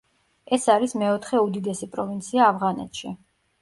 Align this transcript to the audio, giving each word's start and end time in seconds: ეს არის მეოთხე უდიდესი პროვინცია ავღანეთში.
ეს 0.57 0.65
არის 0.77 0.95
მეოთხე 1.03 1.43
უდიდესი 1.43 1.91
პროვინცია 1.95 2.51
ავღანეთში. 2.53 3.19